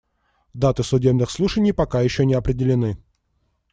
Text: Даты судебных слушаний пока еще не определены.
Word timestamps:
Даты 0.55 0.81
судебных 0.83 1.29
слушаний 1.29 1.73
пока 1.73 2.01
еще 2.01 2.25
не 2.25 2.33
определены. 2.33 2.97